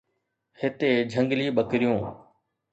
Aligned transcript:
هتي 0.61 0.89
جهنگلي 1.11 1.47
ٻڪريون 1.61 1.99